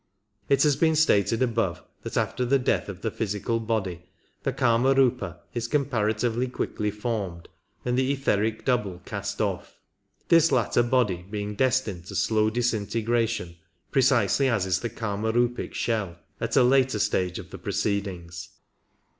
It 0.49 0.63
has 0.63 0.75
been 0.75 0.95
stated 0.95 1.43
above 1.43 1.83
that 2.01 2.17
after 2.17 2.43
the 2.43 2.57
death 2.57 2.89
of 2.89 3.01
the 3.01 3.11
physical 3.11 3.59
body 3.59 4.01
the 4.41 4.51
Kamariipa 4.51 5.37
is 5.53 5.67
comparatively 5.67 6.47
quickly 6.47 6.89
formed, 6.89 7.47
and 7.85 7.95
the 7.95 8.11
etheric 8.11 8.65
double 8.65 9.03
cast 9.05 9.39
off— 9.41 9.79
this 10.29 10.51
latter 10.51 10.81
body 10.81 11.23
being 11.29 11.53
destined 11.53 12.05
to 12.05 12.15
slow 12.15 12.49
disintegration, 12.49 13.57
precisely 13.91 14.47
as 14.49 14.65
is 14.65 14.79
the 14.79 14.89
k^marupic 14.89 15.75
shell 15.75 16.17
at 16.39 16.55
a 16.57 16.63
later 16.63 16.97
stage 16.97 17.37
of 17.37 17.51
the 17.51 17.59
proceedings. 17.59 18.49